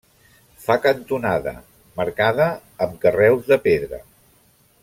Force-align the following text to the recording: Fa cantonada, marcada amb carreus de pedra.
Fa 0.67 0.77
cantonada, 0.85 1.53
marcada 2.01 2.49
amb 2.87 2.99
carreus 3.07 3.47
de 3.55 3.63
pedra. 3.71 4.05